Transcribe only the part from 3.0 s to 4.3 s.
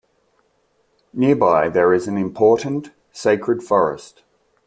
sacred forest.